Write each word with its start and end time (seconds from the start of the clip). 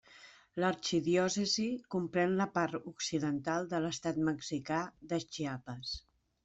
L'arxidiòcesi 0.61 1.67
comprèn 1.97 2.35
la 2.41 2.47
part 2.57 2.89
occidental 2.95 3.71
de 3.75 3.85
l'estat 3.87 4.19
mexicà 4.31 4.85
de 5.13 5.23
Chiapas. 5.29 5.97